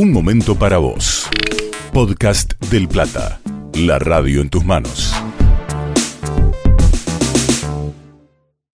Un 0.00 0.12
momento 0.12 0.54
para 0.56 0.78
vos. 0.78 1.28
Podcast 1.92 2.54
del 2.70 2.86
Plata. 2.86 3.40
La 3.74 3.98
radio 3.98 4.40
en 4.42 4.48
tus 4.48 4.64
manos. 4.64 5.12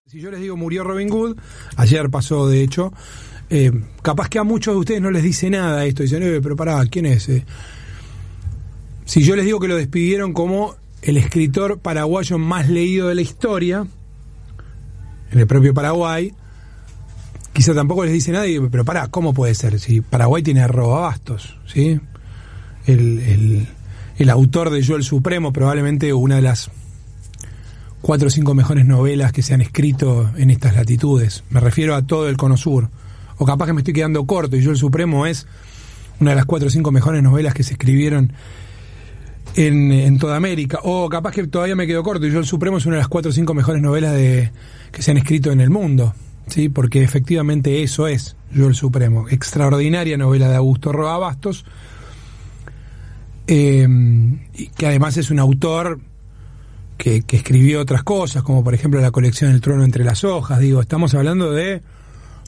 Si 0.05 0.21
yo 0.21 0.31
les 0.31 0.41
digo 0.41 0.59
murió 0.59 0.85
Robin 0.85 1.09
Hood, 1.09 1.39
ayer 1.77 2.11
pasó 2.11 2.47
de 2.47 2.63
hecho, 2.63 2.93
eh, 3.49 3.73
capaz 4.03 4.29
que 4.29 4.39
a 4.39 4.45
muchos 4.45 4.75
de 4.75 4.81
ustedes 4.81 5.01
no 5.01 5.11
les 5.11 5.23
dice 5.23 5.49
nada 5.49 5.87
esto, 5.87 6.03
dicen, 6.03 6.22
eh, 6.22 6.40
pero 6.42 6.56
pará, 6.56 6.85
¿quién 6.85 7.06
es? 7.06 7.27
Eh?". 7.31 7.47
Si 9.06 9.25
yo 9.25 9.35
les 9.35 9.47
digo 9.47 9.61
que 9.61 9.69
lo 9.69 9.77
despidieron 9.77 10.35
como 10.35 10.77
el 11.01 11.17
escritor 11.17 11.79
paraguayo 11.79 12.37
más 12.37 12.69
leído 12.69 13.09
de 13.09 13.15
la 13.15 13.22
historia, 13.22 13.87
en 15.33 15.38
el 15.38 15.47
propio 15.47 15.72
Paraguay, 15.72 16.34
quizá 17.55 17.73
tampoco 17.73 18.05
les 18.05 18.12
dice 18.12 18.33
nadie, 18.33 18.61
pero 18.71 18.84
pará, 18.84 19.09
¿cómo 19.09 19.33
puede 19.33 19.55
ser? 19.55 19.80
Si 19.80 20.03
Paraguay 20.03 20.43
tiene 20.43 20.61
a 20.61 20.69
Robabastos, 20.69 21.57
¿sí? 21.66 21.99
El, 22.85 23.19
el, 23.21 23.67
el 24.19 24.31
autor 24.31 24.69
de 24.69 24.83
Yo 24.83 24.97
el 24.97 25.05
Supremo, 25.05 25.53
probablemente 25.53 26.12
una 26.12 26.37
de 26.37 26.43
las 26.43 26.71
cuatro 28.03 28.27
o 28.27 28.31
cinco 28.31 28.55
mejores 28.55 28.85
novelas 28.85 29.33
que 29.33 29.43
se 29.43 29.55
han 29.55 29.62
escrito 29.62 30.31
en 30.37 30.51
estas 30.51 30.77
latitudes. 30.77 31.43
Me 31.48 31.61
refiero 31.61 31.95
a 31.95 32.03
todo 32.03 32.29
el 32.29 32.37
Cono 32.37 32.59
Sur. 32.59 32.91
O 33.39 33.47
capaz 33.47 33.67
que 33.67 33.73
me 33.73 33.81
estoy 33.81 33.95
quedando 33.95 34.27
corto 34.27 34.57
y 34.57 34.61
Yo 34.61 34.73
el 34.73 34.77
Supremo 34.77 35.25
es 35.25 35.47
una 36.21 36.33
de 36.33 36.37
las 36.37 36.45
cuatro 36.45 36.69
o 36.69 36.71
cinco 36.71 36.93
mejores 36.93 37.23
novelas 37.23 37.55
que 37.55 37.62
se 37.62 37.73
escribieron 37.73 38.33
en, 39.57 39.91
en, 39.91 40.19
toda 40.19 40.37
América. 40.37 40.81
O 40.83 41.09
capaz 41.09 41.33
que 41.33 41.47
todavía 41.47 41.77
me 41.77 41.87
quedo 41.87 42.03
corto 42.03 42.27
y 42.27 42.31
Yo 42.31 42.41
el 42.41 42.45
Supremo 42.47 42.77
es 42.77 42.87
una 42.87 42.97
de 42.97 43.01
las 43.01 43.09
cuatro 43.09 43.31
o 43.31 43.33
cinco 43.33 43.55
mejores 43.55 43.81
novelas 43.81 44.12
de, 44.12 44.51
que 44.93 45.03
se 45.03 45.11
han 45.11 45.17
escrito 45.17 45.51
en 45.51 45.61
el 45.61 45.71
mundo. 45.71 46.12
¿Sí? 46.47 46.69
Porque 46.69 47.03
efectivamente 47.03 47.83
eso 47.83 48.07
es 48.07 48.37
Yo 48.53 48.66
el 48.66 48.75
Supremo. 48.75 49.29
Extraordinaria 49.29 50.16
novela 50.16 50.48
de 50.48 50.57
Augusto 50.57 50.93
Roa 50.93 51.19
Bastos. 51.19 51.65
Eh, 53.47 53.87
que 54.77 54.87
además 54.87 55.17
es 55.19 55.31
un 55.31 55.39
autor 55.39 56.00
que, 56.97 57.25
escribió 57.33 57.81
otras 57.81 58.03
cosas, 58.03 58.42
como 58.42 58.65
por 58.65 58.75
ejemplo 58.75 59.00
la 59.00 59.11
colección 59.11 59.50
El 59.50 59.61
trono 59.61 59.84
entre 59.84 60.05
las 60.05 60.25
hojas. 60.25 60.61
Digo, 60.61 60.81
estamos 60.81 61.15
hablando 61.15 61.53
de, 61.53 61.83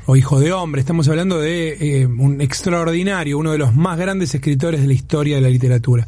o 0.07 0.17
Hijo 0.17 0.41
de 0.41 0.53
Hombre, 0.53 0.81
estamos 0.81 1.09
hablando 1.09 1.39
de 1.39 2.01
eh, 2.01 2.07
un 2.07 2.41
extraordinario, 2.41 3.39
uno 3.39 3.53
de 3.53 3.59
los 3.59 3.75
más 3.75 3.99
grandes 3.99 4.35
escritores 4.35 4.81
de 4.81 4.87
la 4.87 4.95
historia 4.95 5.37
de 5.37 5.43
la 5.43 5.51
literatura. 5.51 6.07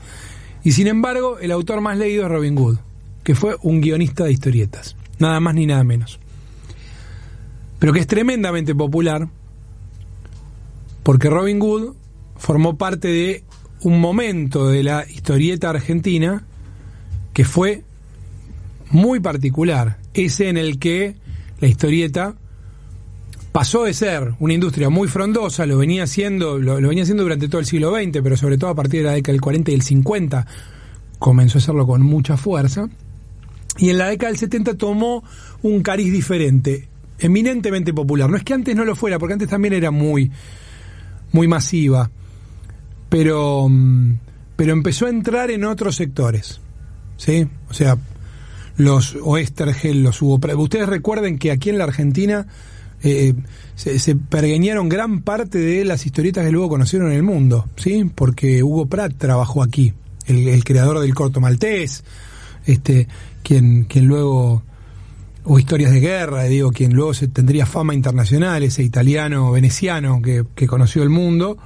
Y 0.64 0.72
sin 0.72 0.86
embargo, 0.86 1.38
el 1.38 1.50
autor 1.50 1.80
más 1.80 1.98
leído 1.98 2.24
es 2.24 2.30
Robin 2.30 2.56
Hood, 2.56 2.78
que 3.22 3.34
fue 3.34 3.56
un 3.62 3.80
guionista 3.80 4.24
de 4.24 4.32
historietas, 4.32 4.96
nada 5.18 5.40
más 5.40 5.54
ni 5.54 5.66
nada 5.66 5.84
menos. 5.84 6.18
Pero 7.78 7.92
que 7.92 8.00
es 8.00 8.06
tremendamente 8.06 8.74
popular, 8.74 9.28
porque 11.02 11.30
Robin 11.30 11.60
Hood 11.60 11.94
formó 12.36 12.76
parte 12.76 13.08
de 13.08 13.44
un 13.82 14.00
momento 14.00 14.68
de 14.68 14.82
la 14.82 15.04
historieta 15.08 15.70
argentina 15.70 16.44
que 17.32 17.44
fue 17.44 17.84
muy 18.90 19.20
particular, 19.20 19.98
ese 20.14 20.48
en 20.48 20.56
el 20.56 20.78
que 20.78 21.14
la 21.60 21.68
historieta 21.68 22.34
pasó 23.52 23.84
de 23.84 23.94
ser 23.94 24.34
una 24.38 24.54
industria 24.54 24.90
muy 24.90 25.08
frondosa, 25.08 25.66
lo 25.66 25.78
venía 25.78 26.04
haciendo, 26.04 26.58
lo, 26.58 26.76
venía 26.76 27.02
haciendo 27.02 27.22
durante 27.22 27.48
todo 27.48 27.60
el 27.60 27.66
siglo 27.66 27.94
XX, 27.94 28.20
pero 28.22 28.36
sobre 28.36 28.58
todo 28.58 28.70
a 28.70 28.74
partir 28.74 29.00
de 29.00 29.06
la 29.06 29.12
década 29.12 29.32
del 29.32 29.40
40 29.40 29.70
y 29.70 29.74
el 29.74 29.82
50 29.82 30.46
comenzó 31.18 31.58
a 31.58 31.60
hacerlo 31.60 31.86
con 31.86 32.02
mucha 32.02 32.36
fuerza. 32.36 32.88
Y 33.78 33.90
en 33.90 33.98
la 33.98 34.08
década 34.08 34.30
del 34.30 34.38
70 34.38 34.74
tomó 34.74 35.22
un 35.62 35.82
cariz 35.82 36.12
diferente, 36.12 36.87
eminentemente 37.18 37.92
popular. 37.92 38.30
No 38.30 38.36
es 38.36 38.44
que 38.44 38.54
antes 38.54 38.74
no 38.74 38.84
lo 38.84 38.94
fuera, 38.94 39.18
porque 39.18 39.34
antes 39.34 39.48
también 39.48 39.74
era 39.74 39.90
muy, 39.90 40.30
muy 41.32 41.48
masiva, 41.48 42.10
pero, 43.08 43.68
pero 44.56 44.72
empezó 44.72 45.06
a 45.06 45.10
entrar 45.10 45.50
en 45.50 45.64
otros 45.64 45.96
sectores. 45.96 46.60
¿Sí? 47.16 47.48
O 47.68 47.74
sea, 47.74 47.98
los 48.76 49.16
Oestergel, 49.22 50.02
los 50.02 50.22
Hugo. 50.22 50.38
Ustedes 50.56 50.88
recuerden 50.88 51.38
que 51.38 51.50
aquí 51.50 51.68
en 51.70 51.78
la 51.78 51.84
Argentina 51.84 52.46
eh, 53.02 53.34
se, 53.74 53.98
se, 53.98 54.16
pergueñaron 54.16 54.88
gran 54.88 55.22
parte 55.22 55.58
de 55.58 55.84
las 55.84 56.06
historietas 56.06 56.44
que 56.44 56.52
luego 56.52 56.68
conocieron 56.68 57.10
en 57.10 57.16
el 57.16 57.22
mundo, 57.22 57.68
¿sí? 57.76 58.10
Porque 58.14 58.62
Hugo 58.62 58.86
Pratt 58.86 59.14
trabajó 59.18 59.62
aquí, 59.62 59.92
el, 60.26 60.48
el 60.48 60.64
creador 60.64 61.00
del 61.00 61.14
corto 61.14 61.40
maltés, 61.40 62.04
este, 62.66 63.08
quien, 63.42 63.84
quien 63.84 64.06
luego, 64.06 64.62
o 65.50 65.58
historias 65.58 65.92
de 65.92 66.00
guerra, 66.00 66.44
digo, 66.44 66.70
quien 66.70 66.92
luego 66.92 67.14
se 67.14 67.26
tendría 67.26 67.64
fama 67.64 67.94
internacional, 67.94 68.62
ese 68.62 68.82
italiano 68.82 69.50
veneciano 69.50 70.20
que, 70.20 70.44
que 70.54 70.66
conoció 70.66 71.02
el 71.02 71.08
mundo, 71.08 71.56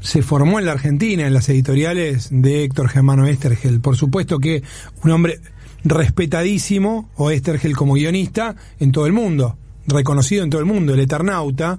se 0.00 0.22
formó 0.22 0.58
en 0.58 0.66
la 0.66 0.72
Argentina, 0.72 1.24
en 1.24 1.32
las 1.32 1.48
editoriales 1.48 2.28
de 2.32 2.64
Héctor 2.64 2.88
Germano 2.88 3.24
Estergel. 3.26 3.80
Por 3.80 3.96
supuesto 3.96 4.40
que 4.40 4.64
un 5.04 5.12
hombre 5.12 5.40
respetadísimo, 5.84 7.08
o 7.14 7.30
Estergel 7.30 7.76
como 7.76 7.94
guionista, 7.94 8.56
en 8.80 8.90
todo 8.90 9.06
el 9.06 9.12
mundo, 9.12 9.56
reconocido 9.86 10.42
en 10.42 10.50
todo 10.50 10.60
el 10.60 10.66
mundo. 10.66 10.92
El 10.92 10.98
Eternauta 10.98 11.78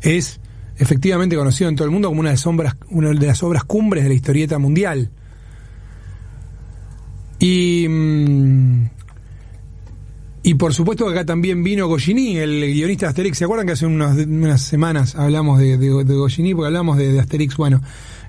es 0.00 0.40
efectivamente 0.78 1.36
conocido 1.36 1.70
en 1.70 1.76
todo 1.76 1.84
el 1.84 1.92
mundo 1.92 2.08
como 2.08 2.20
una 2.20 2.30
de 2.30 2.34
las, 2.34 2.46
obras, 2.48 2.76
una 2.90 3.10
de 3.10 3.26
las 3.26 3.40
obras 3.44 3.62
cumbres 3.62 4.02
de 4.02 4.08
la 4.08 4.16
historieta 4.16 4.58
mundial. 4.58 5.10
Y, 7.38 7.86
y 10.46 10.54
por 10.54 10.74
supuesto 10.74 11.06
que 11.06 11.12
acá 11.12 11.24
también 11.24 11.64
vino 11.64 11.88
Goscinny, 11.88 12.36
el 12.36 12.60
guionista 12.70 13.06
de 13.06 13.10
Asterix. 13.10 13.38
¿Se 13.38 13.44
acuerdan 13.44 13.66
que 13.66 13.72
hace 13.72 13.86
unas, 13.86 14.14
unas 14.18 14.60
semanas 14.60 15.14
hablamos 15.14 15.58
de, 15.58 15.78
de, 15.78 16.04
de? 16.04 16.54
Porque 16.54 16.66
hablamos 16.66 16.98
de, 16.98 17.18
Asterix. 17.18 17.56
Bueno, 17.56 17.80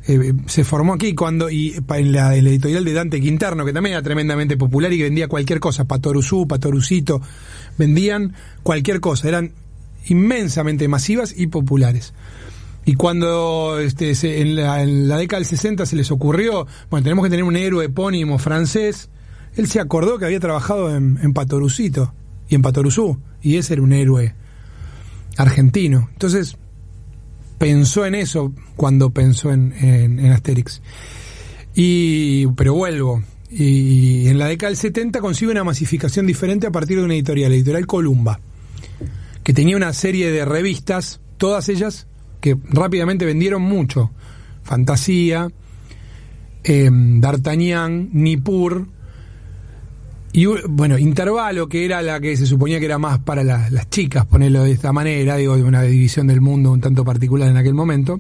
eh, 0.07 0.31
se 0.45 0.63
formó 0.63 0.93
aquí 0.93 1.13
cuando 1.13 1.49
y 1.49 1.75
en 1.75 2.11
la, 2.13 2.33
en 2.33 2.45
la, 2.45 2.49
editorial 2.51 2.85
de 2.85 2.93
Dante 2.93 3.19
Quinterno, 3.19 3.65
que 3.65 3.73
también 3.73 3.95
era 3.95 4.01
tremendamente 4.01 4.55
popular 4.55 4.93
y 4.93 4.97
que 4.97 5.03
vendía 5.03 5.27
cualquier 5.27 5.59
cosa, 5.59 5.83
Patoruzú, 5.89 6.47
Patorucito, 6.47 7.21
vendían 7.77 8.33
cualquier 8.63 9.01
cosa, 9.01 9.27
eran 9.27 9.51
inmensamente 10.05 10.87
masivas 10.87 11.37
y 11.37 11.47
populares. 11.47 12.13
Y 12.85 12.93
cuando 12.93 13.77
este, 13.79 14.15
se, 14.15 14.39
en, 14.39 14.55
la, 14.55 14.81
en, 14.83 15.09
la, 15.09 15.17
década 15.17 15.41
del 15.41 15.47
60 15.49 15.85
se 15.85 15.97
les 15.97 16.09
ocurrió, 16.11 16.65
bueno, 16.89 17.03
tenemos 17.03 17.25
que 17.25 17.29
tener 17.29 17.43
un 17.43 17.57
héroe 17.57 17.83
epónimo 17.83 18.39
francés, 18.39 19.09
él 19.55 19.67
se 19.67 19.79
acordó 19.79 20.17
que 20.17 20.25
había 20.25 20.39
trabajado 20.39 20.95
en, 20.95 21.19
en 21.21 21.33
Patorucito 21.33 22.13
y 22.49 22.55
en 22.55 22.61
Patoruzú, 22.61 23.19
y 23.41 23.57
ese 23.57 23.73
era 23.73 23.81
un 23.81 23.93
héroe 23.93 24.35
argentino. 25.38 26.09
Entonces, 26.13 26.57
pensó 27.57 28.05
en 28.05 28.15
eso 28.15 28.53
cuando 28.75 29.09
pensó 29.09 29.51
en, 29.51 29.73
en, 29.73 30.31
Asterix. 30.31 30.81
Y, 31.73 32.47
pero 32.47 32.73
vuelvo, 32.73 33.23
y 33.49 34.27
en 34.27 34.38
la 34.38 34.47
década 34.47 34.69
del 34.69 34.77
70 34.77 35.19
consigue 35.19 35.51
una 35.51 35.63
masificación 35.63 36.25
diferente 36.25 36.67
a 36.67 36.71
partir 36.71 36.97
de 36.97 37.03
una 37.03 37.15
editorial, 37.15 37.49
la 37.49 37.55
editorial 37.55 37.85
Columba, 37.85 38.39
que 39.44 39.53
tenía 39.53 39.75
una 39.75 39.94
serie 39.94 40.31
de 40.31 40.45
revistas, 40.45 41.19
todas 41.38 41.69
ellas 41.69 42.07
que 42.39 42.57
rápidamente 42.69 43.25
vendieron 43.25 43.61
mucho. 43.61 44.11
Fantasía, 44.63 45.49
eh, 46.63 46.89
D'Artagnan, 46.91 48.09
Nippur, 48.13 48.88
y 50.35 50.47
bueno, 50.68 50.97
Intervalo, 50.97 51.69
que 51.69 51.85
era 51.85 52.01
la 52.01 52.19
que 52.19 52.35
se 52.35 52.46
suponía 52.46 52.78
que 52.78 52.85
era 52.88 52.97
más 52.97 53.19
para 53.19 53.41
la, 53.41 53.69
las 53.69 53.90
chicas, 53.90 54.25
ponerlo 54.25 54.66
de 54.66 54.72
esta 54.73 54.91
manera, 54.91 55.38
digo, 55.38 55.56
de 55.56 55.63
una 55.63 55.81
división 55.81 56.28
del 56.28 56.41
mundo 56.41 56.73
un 56.73 56.81
tanto 56.81 57.06
particular 57.06 57.47
en 57.47 57.56
aquel 57.56 57.73
momento. 57.73 58.19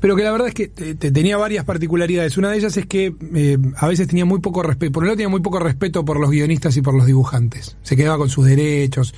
Pero 0.00 0.16
que 0.16 0.22
la 0.22 0.32
verdad 0.32 0.48
es 0.48 0.54
que 0.54 0.68
te, 0.68 0.94
te 0.94 1.12
tenía 1.12 1.36
varias 1.36 1.66
particularidades. 1.66 2.38
Una 2.38 2.48
de 2.50 2.56
ellas 2.56 2.78
es 2.78 2.86
que 2.86 3.14
eh, 3.34 3.58
a 3.76 3.88
veces 3.88 4.08
tenía 4.08 4.24
muy 4.24 4.40
poco 4.40 4.62
respeto, 4.62 4.90
por 4.90 5.02
un 5.02 5.08
lado 5.08 5.18
tenía 5.18 5.28
muy 5.28 5.42
poco 5.42 5.58
respeto 5.58 6.02
por 6.02 6.18
los 6.18 6.30
guionistas 6.30 6.74
y 6.78 6.80
por 6.80 6.94
los 6.94 7.04
dibujantes. 7.04 7.76
Se 7.82 7.94
quedaba 7.94 8.16
con 8.16 8.30
sus 8.30 8.46
derechos, 8.46 9.12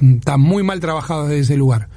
está 0.00 0.38
muy 0.38 0.62
mal 0.62 0.80
trabajado 0.80 1.24
desde 1.24 1.40
ese 1.40 1.56
lugar. 1.58 1.90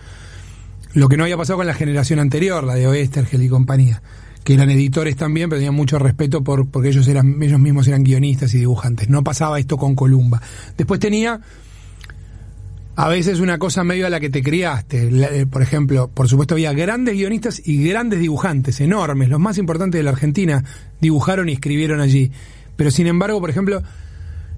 Lo 0.94 1.08
que 1.08 1.16
no 1.16 1.24
había 1.24 1.38
pasado 1.38 1.56
con 1.56 1.68
la 1.68 1.74
generación 1.74 2.20
anterior, 2.20 2.66
la 2.66 2.76
de 2.76 2.86
Oestergel 2.86 3.44
y 3.44 3.48
compañía 3.48 4.02
que 4.50 4.56
eran 4.56 4.72
editores 4.72 5.16
también, 5.16 5.48
pero 5.48 5.60
tenían 5.60 5.76
mucho 5.76 6.00
respeto 6.00 6.44
por, 6.44 6.68
porque 6.72 6.90
ellos 6.90 7.08
eran, 7.08 7.40
ellos 7.44 7.60
mismos 7.60 7.88
eran 7.88 8.04
guionistas 8.04 8.52
y 8.56 8.58
dibujantes. 8.58 9.08
No 9.08 9.24
pasaba 9.24 9.60
esto 9.60 9.78
con 9.78 9.94
Columba. 9.94 10.42
Después 10.76 11.00
tenía 11.00 11.40
a 12.96 13.08
veces 13.10 13.42
una 13.42 13.60
cosa 13.60 13.84
medio 13.84 14.08
a 14.08 14.10
la 14.10 14.20
que 14.20 14.32
te 14.32 14.42
criaste. 14.42 15.46
Por 15.46 15.62
ejemplo, 15.62 16.10
por 16.12 16.28
supuesto 16.28 16.56
había 16.56 16.74
grandes 16.74 17.14
guionistas 17.14 17.62
y 17.64 17.88
grandes 17.88 18.22
dibujantes, 18.22 18.82
enormes. 18.82 19.30
Los 19.30 19.40
más 19.40 19.60
importantes 19.60 20.00
de 20.00 20.04
la 20.04 20.10
Argentina 20.10 20.64
dibujaron 21.00 21.48
y 21.48 21.52
escribieron 21.52 22.02
allí. 22.02 22.32
Pero 22.76 22.90
sin 22.90 23.06
embargo, 23.06 23.40
por 23.40 23.52
ejemplo, 23.52 23.84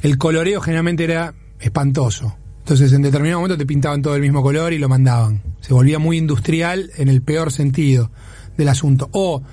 el 0.04 0.18
coloreo 0.18 0.62
generalmente 0.62 1.04
era 1.04 1.34
espantoso. 1.60 2.38
Entonces 2.60 2.94
en 2.94 3.02
determinado 3.02 3.42
momento 3.42 3.58
te 3.58 3.66
pintaban 3.66 4.02
todo 4.02 4.16
el 4.16 4.22
mismo 4.22 4.42
color 4.42 4.72
y 4.72 4.78
lo 4.78 4.88
mandaban. 4.88 5.42
Se 5.60 5.74
volvía 5.74 6.00
muy 6.00 6.18
industrial 6.18 6.92
en 6.96 7.10
el 7.10 7.22
peor 7.22 7.52
sentido 7.52 8.10
del 8.56 8.70
asunto. 8.70 9.10
O 9.12 9.44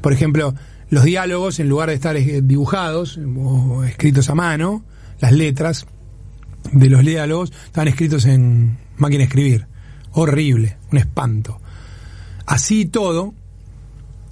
por 0.00 0.12
ejemplo, 0.12 0.54
los 0.90 1.04
diálogos, 1.04 1.60
en 1.60 1.68
lugar 1.68 1.88
de 1.88 1.94
estar 1.94 2.16
dibujados 2.16 3.18
o 3.18 3.84
escritos 3.84 4.30
a 4.30 4.34
mano, 4.34 4.84
las 5.20 5.32
letras 5.32 5.86
de 6.72 6.88
los 6.88 7.04
diálogos 7.04 7.52
estaban 7.66 7.88
escritos 7.88 8.24
en 8.26 8.78
máquina 8.96 9.18
de 9.18 9.24
escribir. 9.24 9.66
Horrible, 10.12 10.78
un 10.90 10.98
espanto. 10.98 11.60
Así 12.46 12.86
todo, 12.86 13.34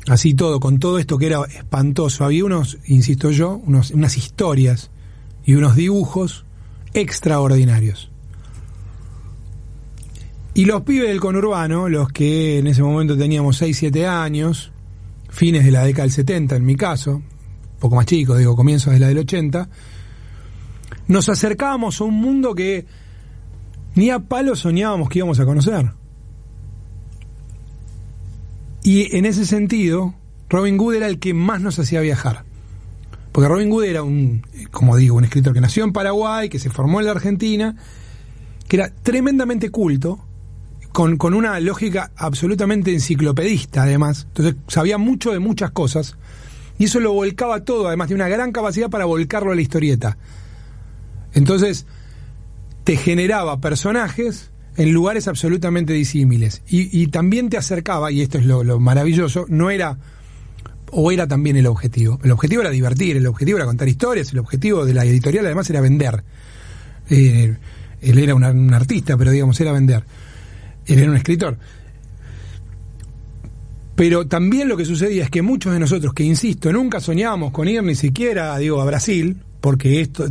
así 0.09 0.35
todo, 0.35 0.59
con 0.61 0.79
todo 0.79 0.99
esto 0.99 1.19
que 1.19 1.27
era 1.27 1.45
espantoso, 1.45 2.25
había 2.25 2.45
unos, 2.45 2.79
insisto 2.87 3.31
yo, 3.31 3.61
unos, 3.67 3.91
unas 3.91 4.17
historias 4.17 4.91
y 5.45 5.55
unos 5.55 5.77
dibujos 5.77 6.45
extraordinarios. 6.95 8.11
Y 10.55 10.65
los 10.65 10.83
pibes 10.83 11.09
del 11.09 11.21
conurbano, 11.21 11.91
los 11.91 12.09
que 12.09 12.59
en 12.59 12.67
ese 12.67 12.83
momento 12.83 13.19
teníamos 13.19 13.59
6, 13.59 13.77
7 13.77 14.07
años, 14.07 14.73
fines 15.37 15.67
de 15.67 15.71
la 15.71 15.85
década 15.85 16.05
del 16.05 16.13
70 16.13 16.57
en 16.57 16.65
mi 16.65 16.77
caso, 16.77 17.23
poco 17.79 17.95
más 17.95 18.07
chicos, 18.07 18.39
digo, 18.39 18.57
comienzos 18.57 18.95
de 18.95 18.99
la 18.99 19.09
del 19.09 19.19
80, 19.19 19.69
nos 21.09 21.29
acercábamos 21.29 22.01
a 22.01 22.05
un 22.05 22.15
mundo 22.15 22.55
que 22.55 22.87
ni 23.95 24.09
a 24.09 24.19
palo 24.19 24.57
soñábamos 24.57 25.11
que 25.11 25.19
íbamos 25.19 25.39
a 25.39 25.45
conocer. 25.45 25.91
Y 28.83 29.15
en 29.15 29.27
ese 29.27 29.45
sentido, 29.45 30.15
Robin 30.49 30.79
Hood 30.79 30.95
era 30.95 31.07
el 31.07 31.19
que 31.19 31.35
más 31.35 31.61
nos 31.61 31.79
hacía 31.79 32.01
viajar. 32.01 32.45
Porque 33.33 33.49
Robin 33.49 33.71
Hood 33.71 33.85
era 33.85 34.03
un, 34.03 34.43
como 34.71 34.97
digo, 34.97 35.17
un 35.17 35.25
escritor 35.25 35.53
que 35.53 35.61
nació 35.61 35.85
en 35.85 35.93
Paraguay, 35.93 36.49
que 36.49 36.59
se 36.59 36.71
formó 36.71 37.01
en 37.01 37.07
la 37.07 37.13
Argentina, 37.13 37.77
que 38.69 38.77
era 38.77 38.89
tremendamente 38.89 39.69
culto, 39.69 40.26
con, 40.97 41.19
con 41.19 41.35
una 41.35 41.61
lógica 41.61 42.11
absolutamente 42.17 42.91
enciclopedista, 42.91 43.83
además. 43.83 44.29
Entonces 44.29 44.57
sabía 44.67 44.97
mucho 44.97 45.31
de 45.31 45.41
muchas 45.41 45.71
cosas. 45.71 46.17
Y 46.79 46.85
eso 46.85 47.01
lo 47.01 47.13
volcaba 47.13 47.65
todo, 47.65 47.87
además 47.87 48.09
de 48.09 48.15
una 48.15 48.29
gran 48.29 48.51
capacidad 48.51 48.89
para 48.89 49.05
volcarlo 49.05 49.53
a 49.53 49.55
la 49.55 49.61
historieta. 49.61 50.17
Entonces, 51.35 51.85
te 52.85 52.97
generaba 52.97 53.61
personajes 53.61 54.51
en 54.79 54.93
lugares 54.95 55.29
absolutamente 55.29 55.93
disímiles. 55.93 56.63
Y, 56.67 57.09
también 57.09 57.51
te 57.51 57.59
acercaba, 57.59 58.11
y 58.11 58.23
esto 58.23 58.39
es 58.39 58.47
lo, 58.47 58.81
maravilloso, 58.81 59.45
no 59.51 59.69
era, 59.69 59.99
o 60.93 61.13
era 61.13 61.27
también 61.27 61.57
el 61.57 61.67
objetivo. 61.67 62.19
El 62.25 62.31
objetivo 62.31 62.63
era 62.63 62.71
divertir, 62.71 63.19
el 63.19 63.27
objetivo 63.27 63.59
era 63.59 63.67
contar 63.67 63.87
historias, 63.87 64.33
el 64.33 64.39
objetivo 64.39 64.87
de 64.87 64.95
la 64.95 65.05
editorial 65.05 65.45
además 65.45 65.69
era 65.69 65.83
vender. 65.83 66.25
Eh, 67.11 67.55
él 68.01 68.19
era 68.19 68.35
un 68.35 68.73
artista, 68.73 69.19
pero 69.19 69.31
digamos, 69.31 69.61
era 69.61 69.73
vender. 69.73 70.03
Era 70.87 71.11
un 71.11 71.17
escritor. 71.17 71.59
Pero 73.97 74.27
también 74.27 74.69
lo 74.69 74.77
que 74.77 74.85
sucedía 74.85 75.25
es 75.25 75.31
que 75.31 75.41
muchos 75.41 75.73
de 75.73 75.81
nosotros, 75.81 76.13
que 76.13 76.23
insisto, 76.23 76.71
nunca 76.71 77.01
soñábamos 77.01 77.51
con 77.51 77.67
ir 77.67 77.83
ni 77.83 77.95
siquiera, 77.95 78.57
digo, 78.59 78.81
a 78.81 78.85
Brasil, 78.85 79.39
porque 79.61 80.03
esto, 80.03 80.27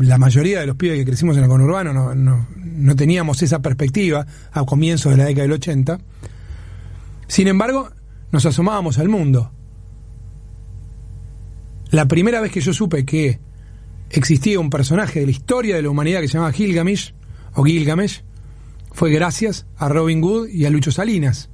la 0.00 0.18
mayoría 0.18 0.60
de 0.60 0.66
los 0.66 0.76
pibes 0.76 0.98
que 0.98 1.04
crecimos 1.04 1.36
en 1.36 1.44
el 1.44 1.48
conurbano 1.48 1.92
no, 1.92 2.14
no, 2.14 2.48
no 2.56 2.96
teníamos 2.96 3.42
esa 3.42 3.62
perspectiva 3.62 4.26
a 4.52 4.64
comienzos 4.66 5.12
de 5.12 5.18
la 5.18 5.24
década 5.24 5.42
del 5.44 5.52
80. 5.52 6.00
Sin 7.28 7.46
embargo, 7.46 7.90
nos 8.32 8.44
asomábamos 8.44 8.98
al 8.98 9.08
mundo. 9.08 9.52
La 11.90 12.06
primera 12.08 12.40
vez 12.40 12.50
que 12.50 12.60
yo 12.60 12.74
supe 12.74 13.04
que 13.04 13.38
existía 14.10 14.58
un 14.58 14.70
personaje 14.70 15.20
de 15.20 15.26
la 15.26 15.32
historia 15.32 15.76
de 15.76 15.82
la 15.82 15.90
humanidad 15.90 16.20
que 16.20 16.28
se 16.28 16.34
llamaba 16.34 16.52
Gilgamesh, 16.52 17.14
o 17.54 17.64
Gilgamesh, 17.64 18.22
fue 18.96 19.10
gracias 19.10 19.66
a 19.76 19.90
Robin 19.90 20.22
Hood 20.22 20.48
y 20.48 20.64
a 20.64 20.70
Lucho 20.70 20.90
Salinas 20.90 21.50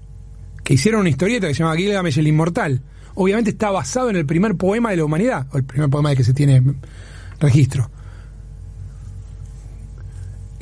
que 0.62 0.74
hicieron 0.74 1.00
una 1.00 1.10
historieta 1.10 1.48
que 1.48 1.54
se 1.54 1.64
llama 1.64 1.74
Gilgamesh 1.74 2.20
el 2.20 2.28
Inmortal. 2.28 2.82
Obviamente 3.16 3.50
está 3.50 3.72
basado 3.72 4.10
en 4.10 4.14
el 4.14 4.24
primer 4.26 4.54
poema 4.54 4.90
de 4.90 4.98
la 4.98 5.04
humanidad, 5.04 5.48
o 5.50 5.58
el 5.58 5.64
primer 5.64 5.90
poema 5.90 6.10
de 6.10 6.16
que 6.16 6.22
se 6.22 6.34
tiene 6.34 6.62
registro. 7.40 7.90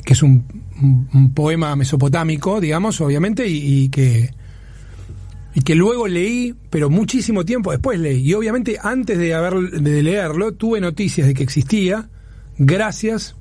Que 0.03 0.13
es 0.13 0.23
un, 0.23 0.43
poema 1.35 1.75
mesopotámico, 1.75 2.59
digamos, 2.59 2.99
obviamente, 2.99 3.47
y, 3.47 3.89
que 3.89 4.31
y 5.53 5.61
que 5.61 5.75
luego 5.75 6.07
leí, 6.07 6.55
pero 6.71 6.89
muchísimo 6.89 7.45
tiempo 7.45 7.69
después 7.69 7.99
leí. 7.99 8.27
Y 8.27 8.33
obviamente 8.33 8.79
antes 8.81 9.19
de, 9.19 9.35
haber, 9.35 9.69
de 9.69 10.01
leerlo 10.01 10.53
tuve 10.55 10.81
noticias 10.81 11.27
de 11.27 11.35
que 11.35 11.43
existía 11.43 12.09
gracias 12.57 13.35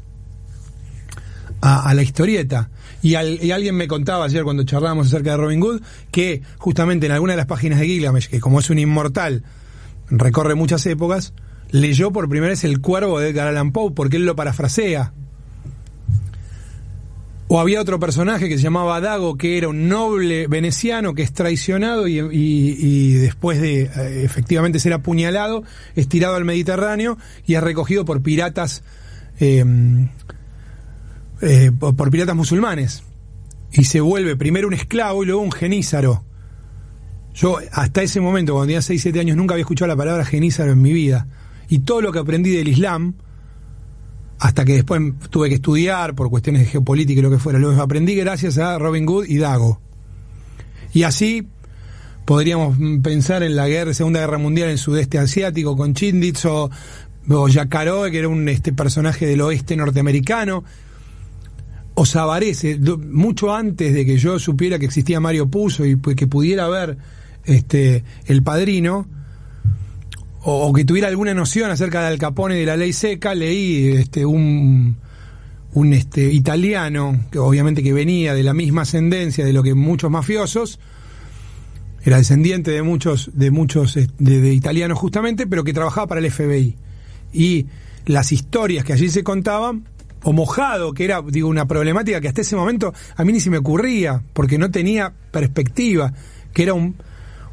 a 1.60 1.92
la 1.94 2.02
historieta. 2.02 2.70
Y, 3.02 3.14
alguien 3.14 3.76
me 3.76 3.88
contaba 3.88 4.26
ayer 4.26 4.44
cuando 4.44 4.64
charlábamos 4.64 5.06
acerca 5.06 5.30
de 5.32 5.36
Robin 5.38 5.60
Hood 5.60 5.80
que 6.10 6.42
justamente 6.58 7.06
en 7.06 7.12
alguna 7.12 7.32
de 7.32 7.38
las 7.38 7.46
páginas 7.46 7.80
de 7.80 7.86
Gilgamesh, 7.86 8.28
que 8.28 8.40
como 8.40 8.60
es 8.60 8.68
un 8.68 8.78
inmortal, 8.78 9.42
recorre 10.10 10.54
muchas 10.54 10.84
épocas, 10.86 11.32
leyó 11.70 12.12
por 12.12 12.28
primera 12.28 12.50
vez 12.50 12.64
El 12.64 12.80
Cuervo 12.80 13.18
de 13.18 13.30
Edgar 13.30 13.48
Allan 13.48 13.72
Poe 13.72 13.92
porque 13.92 14.16
él 14.18 14.26
lo 14.26 14.36
parafrasea. 14.36 15.12
O 17.48 17.58
había 17.58 17.80
otro 17.80 17.98
personaje 17.98 18.48
que 18.48 18.58
se 18.58 18.62
llamaba 18.62 19.00
Dago, 19.00 19.36
que 19.36 19.58
era 19.58 19.68
un 19.68 19.88
noble 19.88 20.46
veneciano 20.46 21.14
que 21.14 21.22
es 21.22 21.32
traicionado 21.32 22.06
y, 22.06 23.14
después 23.14 23.60
de 23.60 23.82
eh, 23.82 24.24
efectivamente 24.24 24.78
ser 24.78 24.92
apuñalado, 24.92 25.64
es 25.96 26.06
tirado 26.06 26.36
al 26.36 26.44
Mediterráneo 26.44 27.18
y 27.46 27.54
es 27.54 27.62
recogido 27.62 28.04
por 28.04 28.22
piratas 28.22 28.84
eh, 29.40 29.64
eh, 31.42 31.72
por, 31.78 32.10
piratas 32.10 32.36
musulmanes 32.36 33.02
y 33.72 33.84
se 33.84 34.00
vuelve 34.00 34.36
primero 34.36 34.68
un 34.68 34.74
esclavo 34.74 35.22
y 35.22 35.26
luego 35.26 35.40
un 35.40 35.52
genízaro. 35.52 36.24
Yo 37.34 37.58
hasta 37.72 38.02
ese 38.02 38.20
momento, 38.20 38.52
cuando 38.52 38.66
tenía 38.66 38.82
6, 38.82 39.00
7 39.00 39.20
años, 39.20 39.36
nunca 39.36 39.54
había 39.54 39.62
escuchado 39.62 39.88
la 39.88 39.96
palabra 39.96 40.24
genízaro 40.24 40.72
en 40.72 40.82
mi 40.82 40.92
vida. 40.92 41.28
Y 41.68 41.80
todo 41.80 42.02
lo 42.02 42.12
que 42.12 42.18
aprendí 42.18 42.50
del 42.50 42.68
Islam, 42.68 43.14
hasta 44.38 44.64
que 44.64 44.74
después 44.74 45.00
tuve 45.30 45.48
que 45.48 45.54
estudiar 45.54 46.14
por 46.14 46.28
cuestiones 46.28 46.62
de 46.62 46.68
geopolítica 46.68 47.20
y 47.20 47.22
lo 47.22 47.30
que 47.30 47.38
fuera, 47.38 47.58
lo 47.58 47.80
aprendí 47.80 48.14
gracias 48.16 48.58
a 48.58 48.78
Robin 48.78 49.06
Hood 49.06 49.26
y 49.26 49.38
Dago. 49.38 49.80
Y 50.92 51.04
así 51.04 51.46
podríamos 52.24 52.76
pensar 53.02 53.42
en 53.42 53.56
la 53.56 53.68
guerra, 53.68 53.94
Segunda 53.94 54.20
Guerra 54.20 54.38
Mundial 54.38 54.70
en 54.70 54.78
sudeste 54.78 55.18
asiático 55.18 55.76
con 55.76 55.94
Chinditz 55.94 56.44
o, 56.46 56.70
o 57.28 57.46
que 57.46 58.18
era 58.18 58.28
un 58.28 58.48
este, 58.48 58.72
personaje 58.72 59.26
del 59.26 59.40
oeste 59.40 59.76
norteamericano 59.76 60.64
o 61.94 62.06
Sabarese, 62.06 62.78
mucho 63.10 63.54
antes 63.54 63.92
de 63.92 64.06
que 64.06 64.16
yo 64.16 64.38
supiera 64.38 64.78
que 64.78 64.86
existía 64.86 65.20
Mario 65.20 65.48
Puzo 65.48 65.84
y 65.84 65.98
que 66.00 66.26
pudiera 66.26 66.68
ver 66.68 66.96
este, 67.44 68.04
El 68.26 68.42
Padrino, 68.42 69.06
o, 70.42 70.72
que 70.72 70.84
tuviera 70.84 71.08
alguna 71.08 71.34
noción 71.34 71.70
acerca 71.70 72.00
de 72.00 72.06
Al 72.06 72.18
Capone 72.18 72.56
y 72.56 72.60
de 72.60 72.66
la 72.66 72.76
ley 72.76 72.92
seca, 72.92 73.34
leí 73.34 73.88
este, 73.88 74.24
un, 74.24 74.96
un 75.74 75.92
este, 75.92 76.32
italiano, 76.32 77.26
que 77.30 77.38
obviamente 77.38 77.82
que 77.82 77.92
venía 77.92 78.32
de 78.34 78.42
la 78.42 78.54
misma 78.54 78.82
ascendencia 78.82 79.44
de 79.44 79.52
lo 79.52 79.62
que 79.62 79.74
muchos 79.74 80.10
mafiosos, 80.10 80.80
era 82.02 82.16
descendiente 82.16 82.70
de 82.70 82.82
muchos, 82.82 83.30
de 83.34 83.50
muchos 83.50 83.98
de 84.18 84.54
italianos 84.54 84.98
justamente, 84.98 85.46
pero 85.46 85.64
que 85.64 85.74
trabajaba 85.74 86.06
para 86.06 86.20
el 86.22 86.30
FBI. 86.30 86.76
Y 87.34 87.66
las 88.06 88.32
historias 88.32 88.84
que 88.84 88.94
allí 88.94 89.10
se 89.10 89.22
contaban 89.22 89.84
o 90.22 90.32
mojado, 90.32 90.92
que 90.92 91.04
era 91.04 91.22
digo 91.22 91.48
una 91.48 91.66
problemática 91.66 92.20
que 92.20 92.28
hasta 92.28 92.42
ese 92.42 92.56
momento 92.56 92.92
a 93.16 93.24
mí 93.24 93.32
ni 93.32 93.40
se 93.40 93.50
me 93.50 93.58
ocurría, 93.58 94.22
porque 94.32 94.58
no 94.58 94.70
tenía 94.70 95.12
perspectiva, 95.30 96.12
que 96.52 96.62
era 96.64 96.74
un, 96.74 96.96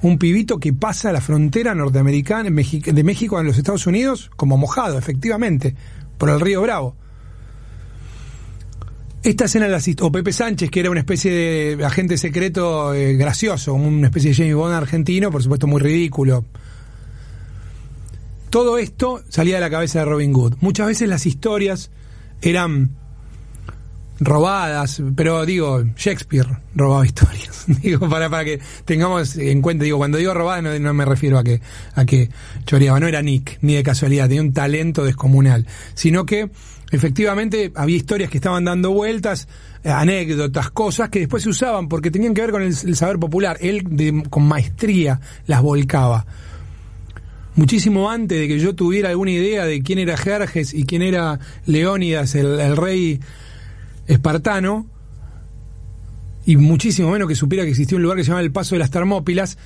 un 0.01 0.17
pibito 0.17 0.59
que 0.59 0.73
pasa 0.73 1.11
la 1.11 1.21
frontera 1.21 1.73
norteamericana 1.73 2.49
de 2.49 3.03
México 3.03 3.37
a 3.37 3.43
los 3.43 3.57
Estados 3.57 3.87
Unidos 3.87 4.29
como 4.35 4.57
mojado, 4.57 4.97
efectivamente, 4.97 5.75
por 6.17 6.29
el 6.29 6.39
río 6.39 6.61
Bravo. 6.61 6.95
Esta 9.23 9.45
escena 9.45 9.67
la 9.67 9.81
o 10.01 10.11
Pepe 10.11 10.31
Sánchez, 10.31 10.69
que 10.69 10.79
era 10.79 10.89
una 10.89 10.99
especie 11.01 11.75
de 11.75 11.85
agente 11.85 12.17
secreto 12.17 12.93
eh, 12.93 13.15
gracioso, 13.15 13.73
una 13.73 14.07
especie 14.07 14.29
de 14.29 14.35
James 14.35 14.55
Bond 14.55 14.73
argentino, 14.73 15.31
por 15.31 15.43
supuesto 15.43 15.67
muy 15.67 15.81
ridículo. 15.81 16.45
Todo 18.49 18.77
esto 18.77 19.21
salía 19.27 19.55
de 19.55 19.61
la 19.61 19.69
cabeza 19.69 19.99
de 19.99 20.05
Robin 20.05 20.31
Hood. 20.31 20.55
Muchas 20.61 20.87
veces 20.87 21.09
las 21.09 21.25
historias 21.25 21.91
eran 22.41 22.91
robadas, 24.19 25.01
pero 25.15 25.45
digo, 25.45 25.83
Shakespeare 25.95 26.47
robaba 26.75 27.05
historias. 27.05 27.65
digo, 27.81 28.09
para, 28.09 28.29
para 28.29 28.45
que 28.45 28.59
tengamos 28.85 29.37
en 29.37 29.61
cuenta, 29.61 29.83
digo, 29.83 29.97
cuando 29.97 30.17
digo 30.17 30.33
robada 30.33 30.61
no, 30.61 30.93
me 30.93 31.05
refiero 31.05 31.37
a 31.37 31.43
que, 31.43 31.61
a 31.95 32.05
que 32.05 32.29
choreaba, 32.65 32.99
no 32.99 33.07
era 33.07 33.21
Nick, 33.21 33.59
ni 33.61 33.75
de 33.75 33.83
casualidad, 33.83 34.27
tenía 34.27 34.41
un 34.41 34.53
talento 34.53 35.03
descomunal, 35.03 35.67
sino 35.93 36.25
que 36.25 36.49
efectivamente 36.91 37.71
había 37.75 37.97
historias 37.97 38.29
que 38.29 38.37
estaban 38.37 38.65
dando 38.65 38.91
vueltas, 38.91 39.47
anécdotas, 39.83 40.71
cosas 40.71 41.09
que 41.09 41.19
después 41.19 41.43
se 41.43 41.49
usaban 41.49 41.87
porque 41.87 42.11
tenían 42.11 42.33
que 42.33 42.41
ver 42.41 42.51
con 42.51 42.61
el, 42.61 42.95
saber 42.95 43.19
popular. 43.19 43.57
Él 43.61 43.83
con 44.29 44.47
maestría 44.47 45.19
las 45.45 45.61
volcaba 45.61 46.25
muchísimo 47.57 48.09
antes 48.09 48.39
de 48.39 48.47
que 48.47 48.59
yo 48.59 48.75
tuviera 48.75 49.09
alguna 49.09 49.31
idea 49.31 49.65
de 49.65 49.81
quién 49.81 49.99
era 49.99 50.15
Jerjes 50.15 50.73
y 50.73 50.85
quién 50.85 51.01
era 51.01 51.39
Leónidas, 51.65 52.35
el, 52.35 52.77
rey 52.77 53.19
espartano, 54.05 54.87
y 56.45 56.55
muchísimo 56.55 57.11
menos 57.11 57.27
que 57.27 57.35
supiera 57.35 57.65
que 57.65 57.71
existía 57.71 57.97
un 57.97 58.03
lugar 58.03 58.17
que 58.17 58.23
se 58.23 58.29
llama 58.29 58.41
el 58.41 58.51
Paso 58.51 58.75
de 58.75 58.79
las 58.79 58.91
Termópilas, 58.91 59.57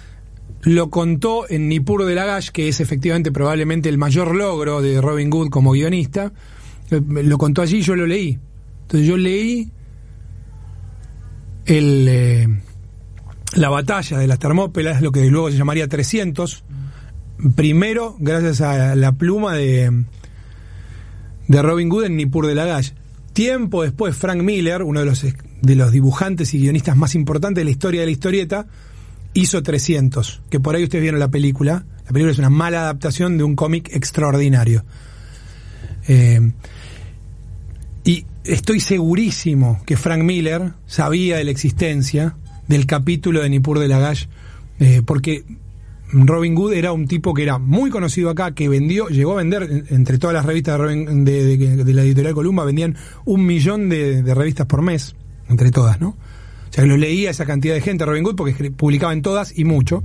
lo 0.61 0.89
contó 0.89 1.49
en 1.49 1.67
Nippur 1.67 2.05
de 2.05 2.15
Lagash, 2.15 2.49
que 2.49 2.69
es 2.69 2.79
efectivamente 2.79 3.31
probablemente 3.31 3.89
el 3.89 3.97
mayor 3.97 4.35
logro 4.35 4.81
de 4.81 5.01
Robin 5.01 5.29
Hood 5.29 5.49
como 5.49 5.71
guionista. 5.71 6.31
Eh, 6.89 7.01
lo 7.01 7.37
contó 7.37 7.61
allí 7.61 7.77
y 7.77 7.81
yo 7.81 7.95
lo 7.95 8.07
leí. 8.07 8.39
Entonces 8.83 9.07
yo 9.07 9.17
leí 9.17 9.71
el, 11.65 12.07
eh, 12.07 12.47
la 13.55 13.69
batalla 13.69 14.17
de 14.17 14.27
las 14.27 14.39
Termópilas, 14.39 15.01
lo 15.01 15.11
que 15.11 15.25
luego 15.29 15.51
se 15.51 15.57
llamaría 15.57 15.87
300, 15.87 16.63
primero 17.55 18.15
gracias 18.19 18.61
a 18.61 18.95
la 18.95 19.13
pluma 19.13 19.55
de, 19.55 20.03
de 21.47 21.61
Robin 21.61 21.89
Hood 21.89 22.05
en 22.05 22.15
Nippur 22.15 22.47
de 22.47 22.55
Lagash. 22.55 22.91
Tiempo 23.33 23.83
después, 23.83 24.15
Frank 24.15 24.41
Miller, 24.41 24.83
uno 24.83 24.99
de 24.99 25.05
los, 25.05 25.25
de 25.61 25.75
los 25.75 25.91
dibujantes 25.91 26.53
y 26.53 26.59
guionistas 26.59 26.97
más 26.97 27.15
importantes 27.15 27.61
de 27.61 27.65
la 27.65 27.71
historia 27.71 28.01
de 28.01 28.07
la 28.07 28.11
historieta, 28.11 28.67
hizo 29.33 29.63
300, 29.63 30.41
que 30.49 30.59
por 30.59 30.75
ahí 30.75 30.83
ustedes 30.83 31.01
vieron 31.01 31.19
la 31.19 31.29
película. 31.29 31.85
La 32.05 32.11
película 32.11 32.31
es 32.31 32.39
una 32.39 32.49
mala 32.49 32.81
adaptación 32.81 33.37
de 33.37 33.43
un 33.43 33.55
cómic 33.55 33.89
extraordinario. 33.93 34.83
Eh, 36.07 36.51
y 38.03 38.25
estoy 38.43 38.79
segurísimo 38.79 39.81
que 39.85 39.95
Frank 39.95 40.23
Miller 40.23 40.73
sabía 40.87 41.37
de 41.37 41.45
la 41.45 41.51
existencia 41.51 42.35
del 42.67 42.85
capítulo 42.85 43.41
de 43.41 43.49
Nippur 43.49 43.79
de 43.79 43.87
Lagash, 43.87 44.25
eh, 44.79 45.01
porque 45.05 45.45
Robin 46.13 46.55
Hood 46.55 46.73
era 46.73 46.91
un 46.91 47.07
tipo 47.07 47.33
que 47.33 47.43
era 47.43 47.57
muy 47.57 47.89
conocido 47.89 48.29
acá, 48.29 48.53
que 48.53 48.67
vendió, 48.67 49.07
llegó 49.07 49.33
a 49.33 49.35
vender 49.37 49.85
entre 49.89 50.17
todas 50.17 50.33
las 50.33 50.45
revistas 50.45 50.79
de, 50.79 51.93
la 51.93 52.03
editorial 52.03 52.33
Columba, 52.33 52.65
vendían 52.65 52.95
un 53.25 53.45
millón 53.45 53.89
de, 53.89 54.21
revistas 54.33 54.67
por 54.67 54.81
mes, 54.81 55.15
entre 55.49 55.71
todas, 55.71 55.99
¿no? 56.01 56.09
O 56.09 56.73
sea, 56.73 56.83
que 56.83 56.89
lo 56.89 56.97
leía 56.97 57.29
esa 57.29 57.45
cantidad 57.45 57.73
de 57.73 57.81
gente, 57.81 58.05
Robin 58.05 58.23
Hood, 58.23 58.35
porque 58.35 58.71
publicaba 58.71 59.13
en 59.13 59.21
todas 59.21 59.57
y 59.57 59.65
mucho. 59.65 60.03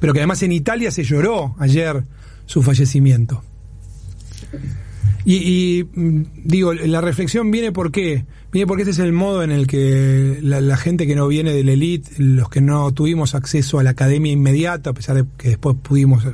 Pero 0.00 0.12
que 0.12 0.20
además 0.20 0.42
en 0.42 0.52
Italia 0.52 0.90
se 0.90 1.04
lloró 1.04 1.56
ayer 1.58 2.04
su 2.46 2.62
fallecimiento. 2.62 3.42
Y, 5.30 5.84
mm, 5.84 6.22
digo, 6.44 6.72
la 6.72 7.02
reflexión 7.02 7.50
viene 7.50 7.70
por 7.70 7.92
qué. 7.92 8.24
Viene 8.50 8.66
porque 8.66 8.84
ese 8.84 8.92
es 8.92 8.98
el 8.98 9.12
modo 9.12 9.42
en 9.42 9.50
el 9.50 9.66
que 9.66 10.38
la, 10.40 10.76
gente 10.78 11.06
que 11.06 11.14
no 11.14 11.28
viene 11.28 11.52
de 11.52 11.62
la 11.64 11.72
elite, 11.72 12.12
los 12.16 12.48
que 12.48 12.62
no 12.62 12.90
tuvimos 12.92 13.34
acceso 13.34 13.78
a 13.78 13.82
la 13.82 13.90
academia 13.90 14.32
inmediata, 14.32 14.88
a 14.88 14.92
pesar 14.94 15.16
de 15.16 15.24
que 15.36 15.50
después 15.50 15.76
pudimos 15.82 16.24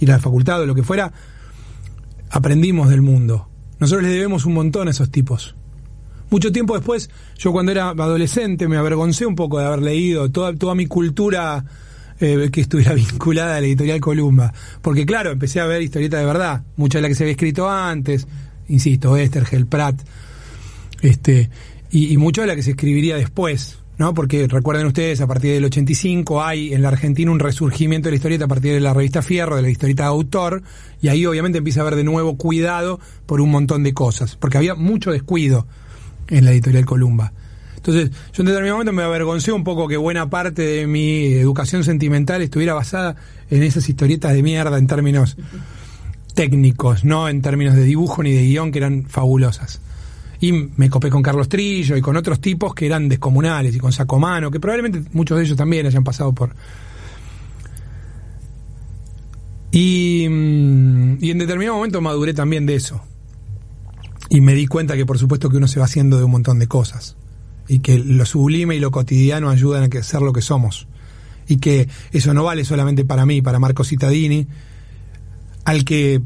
ir 0.00 0.10
a 0.10 0.14
la 0.14 0.20
facultad 0.20 0.62
o 0.62 0.64
lo 0.64 0.74
que 0.74 0.82
fuera, 0.82 1.12
aprendimos 2.30 2.88
del 2.88 3.02
mundo. 3.02 3.50
Nosotros 3.78 4.04
les 4.04 4.12
debemos 4.12 4.46
un 4.46 4.54
montón 4.54 4.88
a 4.88 4.92
esos 4.92 5.10
tipos. 5.10 5.54
Mucho 6.30 6.50
tiempo 6.50 6.76
después, 6.76 7.10
yo 7.36 7.52
cuando 7.52 7.72
era 7.72 7.90
adolescente 7.90 8.68
me 8.68 8.78
avergoncé 8.78 9.26
un 9.26 9.36
poco 9.36 9.58
de 9.58 9.66
haber 9.66 9.82
leído 9.82 10.30
toda, 10.30 10.54
toda 10.54 10.74
mi 10.74 10.86
cultura 10.86 11.62
eh, 12.20 12.48
que 12.52 12.60
estuviera 12.60 12.94
vinculada 12.94 13.56
a 13.56 13.60
la 13.60 13.66
editorial 13.66 14.00
Columba. 14.00 14.52
Porque 14.82 15.06
claro, 15.06 15.30
empecé 15.30 15.60
a 15.60 15.66
ver 15.66 15.82
historietas 15.82 16.20
de 16.20 16.26
verdad, 16.26 16.62
mucha 16.76 16.98
de 16.98 17.02
la 17.02 17.08
que 17.08 17.14
se 17.14 17.24
había 17.24 17.32
escrito 17.32 17.68
antes, 17.68 18.26
insisto, 18.68 19.16
Esther, 19.16 19.66
Pratt, 19.66 20.00
este, 21.00 21.50
y, 21.90 22.12
y 22.12 22.16
mucho 22.16 22.42
de 22.42 22.48
la 22.48 22.56
que 22.56 22.62
se 22.62 22.70
escribiría 22.70 23.16
después. 23.16 23.78
¿no? 23.98 24.14
Porque 24.14 24.46
recuerden 24.46 24.86
ustedes, 24.86 25.20
a 25.20 25.26
partir 25.26 25.52
del 25.52 25.64
85 25.64 26.42
hay 26.42 26.72
en 26.72 26.82
la 26.82 26.88
Argentina 26.88 27.30
un 27.30 27.40
resurgimiento 27.40 28.06
de 28.06 28.12
la 28.12 28.16
historieta 28.16 28.44
a 28.44 28.48
partir 28.48 28.72
de 28.72 28.80
la 28.80 28.94
revista 28.94 29.22
Fierro, 29.22 29.56
de 29.56 29.62
la 29.62 29.70
historieta 29.70 30.04
de 30.04 30.08
autor, 30.08 30.62
y 31.02 31.08
ahí 31.08 31.26
obviamente 31.26 31.58
empieza 31.58 31.80
a 31.80 31.82
haber 31.82 31.96
de 31.96 32.04
nuevo 32.04 32.36
cuidado 32.36 33.00
por 33.26 33.40
un 33.40 33.50
montón 33.50 33.82
de 33.82 33.92
cosas, 33.92 34.36
porque 34.36 34.56
había 34.56 34.76
mucho 34.76 35.10
descuido 35.10 35.66
en 36.28 36.44
la 36.44 36.52
editorial 36.52 36.86
Columba. 36.86 37.32
Entonces, 37.78 38.10
yo 38.32 38.42
en 38.42 38.46
determinado 38.46 38.76
momento 38.76 38.92
me 38.92 39.02
avergoncé 39.02 39.52
un 39.52 39.62
poco 39.62 39.86
que 39.86 39.96
buena 39.96 40.28
parte 40.28 40.62
de 40.62 40.86
mi 40.86 41.26
educación 41.34 41.84
sentimental 41.84 42.42
estuviera 42.42 42.74
basada 42.74 43.16
en 43.50 43.62
esas 43.62 43.88
historietas 43.88 44.32
de 44.32 44.42
mierda 44.42 44.78
en 44.78 44.86
términos 44.88 45.36
técnicos, 46.34 47.04
no 47.04 47.28
en 47.28 47.40
términos 47.40 47.76
de 47.76 47.84
dibujo 47.84 48.22
ni 48.22 48.32
de 48.32 48.42
guion 48.42 48.72
que 48.72 48.78
eran 48.78 49.04
fabulosas. 49.04 49.80
Y 50.40 50.52
me 50.52 50.90
copé 50.90 51.08
con 51.08 51.22
Carlos 51.22 51.48
Trillo 51.48 51.96
y 51.96 52.00
con 52.00 52.16
otros 52.16 52.40
tipos 52.40 52.74
que 52.74 52.86
eran 52.86 53.08
descomunales 53.08 53.74
y 53.74 53.78
con 53.78 53.92
Sacomano, 53.92 54.50
que 54.50 54.60
probablemente 54.60 55.08
muchos 55.12 55.38
de 55.38 55.44
ellos 55.44 55.56
también 55.56 55.86
hayan 55.86 56.04
pasado 56.04 56.32
por... 56.32 56.54
Y, 59.70 60.26
mm, 60.28 61.18
y 61.20 61.30
en 61.30 61.38
determinado 61.38 61.76
momento 61.76 62.00
maduré 62.00 62.34
también 62.34 62.66
de 62.66 62.74
eso. 62.74 63.00
Y 64.30 64.40
me 64.40 64.54
di 64.54 64.66
cuenta 64.66 64.96
que 64.96 65.06
por 65.06 65.18
supuesto 65.18 65.48
que 65.48 65.58
uno 65.58 65.68
se 65.68 65.78
va 65.78 65.86
haciendo 65.86 66.18
de 66.18 66.24
un 66.24 66.32
montón 66.32 66.58
de 66.58 66.66
cosas 66.66 67.16
y 67.68 67.80
que 67.80 67.98
lo 67.98 68.24
sublime 68.24 68.74
y 68.74 68.80
lo 68.80 68.90
cotidiano 68.90 69.50
ayudan 69.50 69.84
a 69.84 70.02
ser 70.02 70.22
lo 70.22 70.32
que 70.32 70.42
somos. 70.42 70.88
Y 71.46 71.58
que 71.58 71.88
eso 72.12 72.34
no 72.34 72.44
vale 72.44 72.64
solamente 72.64 73.04
para 73.04 73.26
mí, 73.26 73.42
para 73.42 73.58
Marco 73.58 73.84
Cittadini, 73.84 74.46
al 75.64 75.84
que 75.84 76.22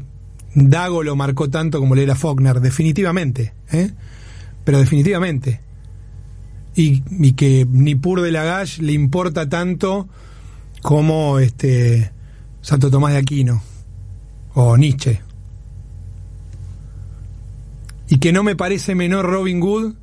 Dago 0.55 1.03
lo 1.03 1.15
marcó 1.15 1.49
tanto 1.49 1.79
como 1.79 1.95
le 1.95 2.03
era 2.03 2.15
Faulkner, 2.15 2.61
definitivamente, 2.61 3.53
¿eh? 3.71 3.91
pero 4.63 4.79
definitivamente. 4.79 5.61
Y, 6.75 7.03
y 7.09 7.33
que 7.33 7.67
Nipur 7.69 8.21
de 8.21 8.31
Lagash 8.31 8.79
le 8.79 8.93
importa 8.93 9.49
tanto 9.49 10.07
como 10.81 11.39
este 11.39 12.11
Santo 12.61 12.89
Tomás 12.89 13.13
de 13.13 13.19
Aquino 13.19 13.61
o 14.53 14.77
Nietzsche. 14.77 15.21
Y 18.09 18.17
que 18.17 18.31
no 18.31 18.43
me 18.43 18.55
parece 18.55 18.95
menor 18.95 19.25
Robin 19.25 19.61
Hood 19.61 19.95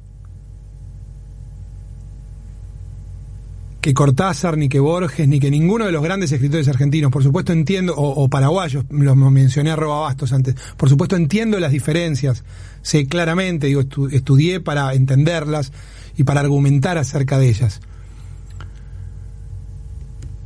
que 3.80 3.94
Cortázar, 3.94 4.58
ni 4.58 4.68
que 4.68 4.78
Borges, 4.78 5.26
ni 5.26 5.40
que 5.40 5.50
ninguno 5.50 5.86
de 5.86 5.92
los 5.92 6.02
grandes 6.02 6.30
escritores 6.32 6.68
argentinos, 6.68 7.10
por 7.10 7.22
supuesto 7.22 7.52
entiendo, 7.52 7.94
o, 7.96 8.28
paraguayos, 8.28 8.84
los 8.90 9.16
mencioné 9.16 9.70
a 9.70 9.76
Robabastos 9.76 10.32
antes, 10.32 10.54
por 10.76 10.88
supuesto 10.88 11.16
entiendo 11.16 11.58
las 11.58 11.72
diferencias, 11.72 12.44
sé 12.82 13.06
claramente, 13.06 13.68
digo, 13.68 13.82
estudié 14.10 14.60
para 14.60 14.92
entenderlas 14.92 15.72
y 16.16 16.24
para 16.24 16.40
argumentar 16.40 16.98
acerca 16.98 17.38
de 17.38 17.48
ellas. 17.48 17.80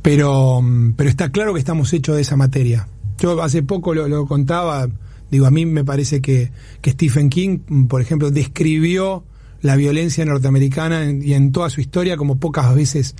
Pero, 0.01 0.63
pero 0.95 1.09
está 1.09 1.31
claro 1.31 1.53
que 1.53 1.59
estamos 1.59 1.91
hechos 1.91 2.15
de 2.15 2.21
esa 2.21 2.37
materia. 2.37 2.87
Yo 3.17 3.41
hace 3.41 3.63
poco 3.63 3.93
lo, 3.93 4.27
contaba, 4.27 4.87
digo, 5.31 5.45
a 5.45 5.51
mí 5.51 5.65
me 5.65 5.83
parece 5.83 6.21
que, 6.21 6.51
que 6.81 6.91
Stephen 6.91 7.29
King, 7.29 7.87
por 7.89 8.01
ejemplo, 8.01 8.31
describió 8.31 9.23
la 9.65 9.75
violencia 9.75 10.23
norteamericana 10.25 11.05
y 11.11 11.33
en 11.33 11.51
toda 11.51 11.71
su 11.71 11.81
historia 11.81 12.17
como 12.17 12.37
pocas 12.37 12.73
veces 12.75 13.15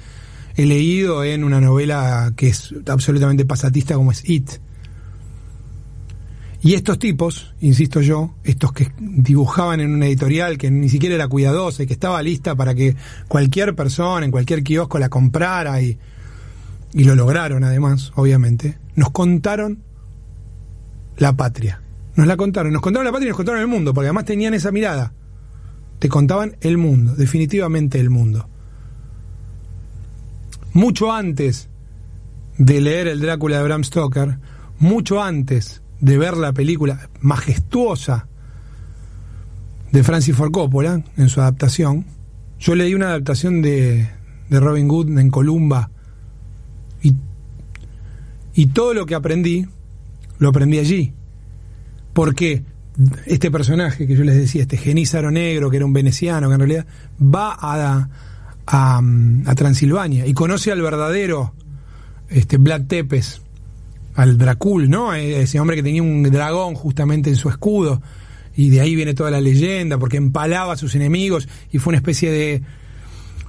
he 0.55 0.67
leído 0.67 1.23
en 1.23 1.43
una 1.43 1.59
novela 1.59 2.33
que 2.35 2.49
es 2.49 2.71
absolutamente 2.85 3.45
pasatista 3.45 3.95
como 3.95 4.11
es 4.11 4.29
It. 4.29 4.51
Y 6.61 6.75
estos 6.75 6.99
tipos, 6.99 7.55
insisto 7.61 7.99
yo, 7.99 8.35
estos 8.43 8.73
que 8.73 8.91
dibujaban 8.99 9.79
en 9.79 9.91
una 9.91 10.05
editorial 10.05 10.59
que 10.59 10.69
ni 10.69 10.87
siquiera 10.87 11.15
era 11.15 11.27
cuidadosa 11.27 11.81
y 11.81 11.87
que 11.87 11.93
estaba 11.93 12.21
lista 12.21 12.53
para 12.53 12.75
que 12.75 12.95
cualquier 13.27 13.75
persona 13.75 14.23
en 14.23 14.31
cualquier 14.31 14.63
kiosco 14.63 14.99
la 14.99 15.09
comprara 15.09 15.81
y, 15.81 15.97
y 16.93 17.03
lo 17.05 17.15
lograron 17.15 17.63
además, 17.63 18.11
obviamente, 18.15 18.77
nos 18.95 19.09
contaron 19.09 19.81
la 21.17 21.35
patria. 21.35 21.81
Nos 22.15 22.27
la 22.27 22.37
contaron, 22.37 22.71
nos 22.71 22.83
contaron 22.83 23.05
la 23.05 23.11
patria 23.11 23.27
y 23.27 23.29
nos 23.29 23.37
contaron 23.37 23.61
el 23.61 23.67
mundo, 23.67 23.95
porque 23.95 24.07
además 24.07 24.25
tenían 24.25 24.53
esa 24.53 24.71
mirada 24.71 25.11
te 25.99 26.09
contaban 26.09 26.57
el 26.61 26.77
mundo, 26.77 27.15
definitivamente 27.15 27.99
el 27.99 28.09
mundo. 28.09 28.47
Mucho 30.73 31.11
antes 31.13 31.69
de 32.57 32.81
leer 32.81 33.07
el 33.07 33.21
Drácula 33.21 33.57
de 33.57 33.63
Bram 33.63 33.83
Stoker, 33.83 34.39
mucho 34.79 35.23
antes 35.23 35.81
de 35.99 36.17
ver 36.17 36.37
la 36.37 36.53
película 36.53 37.09
majestuosa 37.21 38.27
de 39.91 40.03
Francis 40.03 40.35
Ford 40.35 40.51
Coppola 40.51 41.03
en 41.15 41.29
su 41.29 41.41
adaptación, 41.41 42.05
yo 42.59 42.75
leí 42.75 42.93
una 42.93 43.07
adaptación 43.07 43.61
de, 43.61 44.09
de 44.49 44.59
Robin 44.59 44.89
Hood 44.89 45.17
en 45.17 45.29
Columba 45.29 45.89
y, 47.01 47.15
y 48.53 48.67
todo 48.67 48.93
lo 48.93 49.05
que 49.05 49.15
aprendí, 49.15 49.65
lo 50.39 50.49
aprendí 50.49 50.79
allí. 50.79 51.13
Porque 52.13 52.63
este 53.25 53.51
personaje 53.51 54.07
que 54.07 54.15
yo 54.15 54.23
les 54.23 54.35
decía, 54.35 54.61
este 54.63 54.77
Genízaro 54.77 55.31
Negro, 55.31 55.69
que 55.69 55.77
era 55.77 55.85
un 55.85 55.93
veneciano, 55.93 56.47
que 56.47 56.53
en 56.53 56.59
realidad 56.59 56.85
va 57.21 57.57
a, 57.59 58.09
a, 58.65 59.55
Transilvania 59.55 60.25
y 60.25 60.33
conoce 60.33 60.71
al 60.71 60.81
verdadero 60.81 61.53
este, 62.29 62.57
Black 62.57 62.87
Tepes, 62.87 63.41
al 64.15 64.37
Dracul, 64.37 64.89
¿no? 64.89 65.13
E, 65.13 65.41
ese 65.41 65.59
hombre 65.59 65.75
que 65.75 65.83
tenía 65.83 66.03
un 66.03 66.23
dragón 66.23 66.75
justamente 66.75 67.29
en 67.29 67.35
su 67.35 67.49
escudo. 67.49 68.01
Y 68.57 68.69
de 68.69 68.79
ahí 68.79 68.95
viene 68.95 69.13
toda 69.13 69.31
la 69.31 69.41
leyenda, 69.41 69.97
porque 69.97 70.15
empalaba 70.15 70.73
a 70.73 70.77
sus 70.77 70.95
enemigos 70.95 71.49
y 71.71 71.79
fue 71.79 71.91
una 71.91 71.97
especie 71.97 72.31
de 72.31 72.61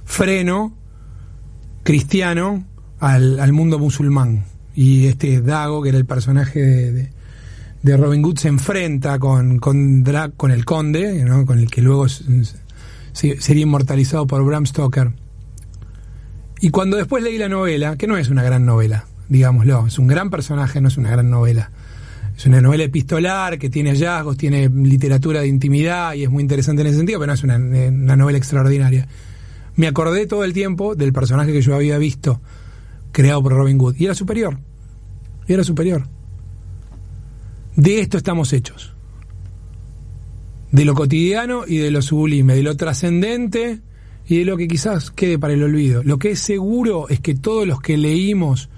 freno 0.03 0.75
cristiano 1.83 2.65
al, 2.99 3.39
al 3.39 3.53
mundo 3.53 3.79
musulmán. 3.79 4.43
Y 4.75 5.07
este 5.07 5.39
Dago, 5.41 5.81
que 5.81 5.89
era 5.89 5.97
el 5.97 6.05
personaje 6.05 6.59
de 6.59 7.16
Robin 7.95 8.23
Hood 8.23 8.37
se 8.37 8.47
enfrenta 8.49 9.19
con, 9.19 9.59
con, 9.59 10.03
con 10.35 10.51
el 10.51 10.65
conde, 10.65 11.25
con 11.45 11.59
el 11.59 11.69
que 11.69 11.81
luego 11.81 12.07
sería 12.09 13.63
inmortalizado 13.63 14.27
por 14.27 14.43
Bram 14.43 14.65
Stoker. 14.65 15.11
Y 16.59 16.69
cuando 16.71 16.97
después 16.97 17.23
leí 17.23 17.37
la 17.37 17.49
novela, 17.49 17.95
que 17.95 18.07
no 18.07 18.17
es 18.17 18.29
una 18.29 18.43
gran 18.43 18.65
novela, 18.65 19.05
digámoslo, 19.29 19.87
es 19.87 19.99
un 19.99 20.07
gran 20.07 20.29
personaje, 20.29 20.81
no 20.81 20.87
es 20.87 20.97
una 20.97 21.11
gran 21.11 21.29
novela. 21.29 21.71
Es 22.35 22.45
una 22.45 22.61
novela 22.61 22.83
epistolar 22.83 23.57
que 23.57 23.69
tiene 23.69 23.91
hallazgos, 23.91 24.37
tiene 24.37 24.69
literatura 24.69 25.41
de 25.41 25.47
intimidad 25.47 26.13
y 26.13 26.23
es 26.23 26.29
muy 26.29 26.41
interesante 26.41 26.81
en 26.81 26.87
ese 26.87 26.97
sentido, 26.97 27.19
pero 27.19 27.27
no 27.27 27.33
es 27.33 27.43
una, 27.43 27.55
una 27.55 28.15
novela 28.15 28.37
extraordinaria. 28.37 29.07
me 29.75 29.87
acordé 29.87 30.27
todo 30.27 30.43
el 30.43 30.53
tiempo 30.53 30.95
del 30.95 31.13
personaje 31.13 31.51
que 31.51 31.61
yo 31.61 31.75
había 31.75 31.97
visto 31.97 32.41
creado 33.11 33.41
por 33.41 33.53
Robin 33.53 33.79
Hood 33.79 33.95
y 33.97 34.05
era 34.05 34.13
superior. 34.13 34.59
Y 35.47 35.53
era 35.53 35.63
superior. 35.63 36.16
De 37.77 37.99
esto 38.01 38.17
estamos 38.17 38.53
hechos. 38.53 38.95
De 40.71 40.83
lo 40.83 40.95
cotidiano 40.95 41.61
y 41.65 41.77
de 41.77 41.91
lo 41.91 42.01
sublime, 42.01 42.55
de 42.55 42.63
lo 42.63 42.75
trascendente 42.75 43.81
y 44.27 44.39
de 44.39 44.45
lo 44.45 44.57
que 44.57 44.67
quizás 44.67 45.11
quede 45.11 45.37
para 45.37 45.53
el 45.53 45.61
olvido. 45.61 46.03
Lo 46.03 46.17
que 46.17 46.31
es 46.31 46.39
seguro 46.39 47.07
es 47.07 47.19
que 47.19 47.35
todos 47.35 47.67
los 47.67 47.79
que 47.79 47.95
leímos 47.95 48.69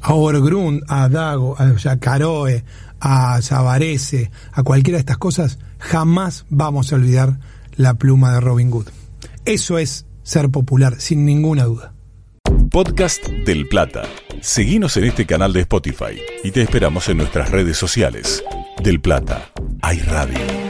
a 0.00 0.14
Overgrund, 0.14 0.82
a 0.88 1.08
Dago, 1.08 1.56
a 1.56 1.96
Caroe, 1.98 2.64
a 2.98 3.40
Savarese, 3.40 4.32
a 4.52 4.64
cualquiera 4.64 4.96
de 4.96 5.00
estas 5.00 5.18
cosas, 5.18 5.60
jamás 5.78 6.44
vamos 6.50 6.92
a 6.92 6.96
olvidar 6.96 7.38
la 7.76 7.94
pluma 7.94 8.32
de 8.32 8.40
Robin 8.40 8.72
Hood. 8.72 8.88
Eso 9.44 9.78
es 9.78 10.06
ser 10.24 10.50
popular, 10.50 11.00
sin 11.00 11.24
ninguna 11.24 11.64
duda. 11.64 11.94
Podcast 12.70 13.28
del 13.46 13.68
Plata. 13.68 14.02
Seguimos 14.44 14.94
en 14.98 15.04
este 15.04 15.24
canal 15.24 15.54
de 15.54 15.60
Spotify 15.60 16.20
y 16.44 16.50
te 16.50 16.60
esperamos 16.60 17.08
en 17.08 17.16
nuestras 17.16 17.50
redes 17.50 17.78
sociales. 17.78 18.44
Del 18.82 19.00
Plata, 19.00 19.50
hay 19.80 20.00
radio. 20.00 20.63